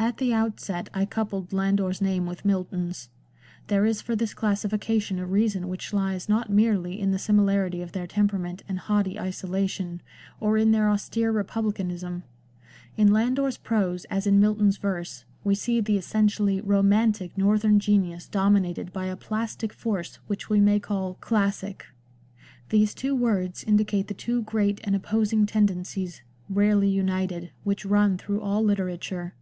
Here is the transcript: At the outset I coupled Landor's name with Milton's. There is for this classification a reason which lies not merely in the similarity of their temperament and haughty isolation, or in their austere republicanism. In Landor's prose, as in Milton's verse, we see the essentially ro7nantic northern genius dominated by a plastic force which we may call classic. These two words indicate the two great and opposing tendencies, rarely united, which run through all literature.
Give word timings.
At 0.00 0.18
the 0.18 0.32
outset 0.32 0.88
I 0.94 1.06
coupled 1.06 1.52
Landor's 1.52 2.00
name 2.00 2.24
with 2.24 2.44
Milton's. 2.44 3.08
There 3.66 3.84
is 3.84 4.00
for 4.00 4.14
this 4.14 4.32
classification 4.32 5.18
a 5.18 5.26
reason 5.26 5.66
which 5.68 5.92
lies 5.92 6.28
not 6.28 6.50
merely 6.50 7.00
in 7.00 7.10
the 7.10 7.18
similarity 7.18 7.82
of 7.82 7.90
their 7.90 8.06
temperament 8.06 8.62
and 8.68 8.78
haughty 8.78 9.18
isolation, 9.18 10.00
or 10.38 10.56
in 10.56 10.70
their 10.70 10.88
austere 10.88 11.32
republicanism. 11.32 12.22
In 12.96 13.10
Landor's 13.12 13.56
prose, 13.58 14.04
as 14.04 14.24
in 14.24 14.38
Milton's 14.38 14.76
verse, 14.76 15.24
we 15.42 15.56
see 15.56 15.80
the 15.80 15.98
essentially 15.98 16.62
ro7nantic 16.62 17.32
northern 17.36 17.80
genius 17.80 18.28
dominated 18.28 18.92
by 18.92 19.06
a 19.06 19.16
plastic 19.16 19.72
force 19.72 20.20
which 20.28 20.48
we 20.48 20.60
may 20.60 20.78
call 20.78 21.14
classic. 21.14 21.84
These 22.68 22.94
two 22.94 23.16
words 23.16 23.64
indicate 23.64 24.06
the 24.06 24.14
two 24.14 24.42
great 24.42 24.80
and 24.84 24.94
opposing 24.94 25.44
tendencies, 25.44 26.22
rarely 26.48 26.88
united, 26.88 27.50
which 27.64 27.84
run 27.84 28.16
through 28.16 28.40
all 28.42 28.62
literature. 28.62 29.34